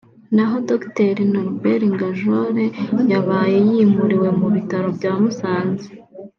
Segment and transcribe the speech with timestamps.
[0.35, 2.65] naho Dr Norbert Ngabjole
[3.11, 5.87] yabaye yimuriwe mu bitaro bya Musanze